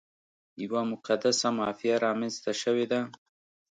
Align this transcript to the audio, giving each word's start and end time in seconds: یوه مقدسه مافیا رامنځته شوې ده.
یوه 0.63 0.81
مقدسه 0.91 1.47
مافیا 1.57 1.95
رامنځته 2.05 2.51
شوې 2.61 2.85
ده. 2.91 3.01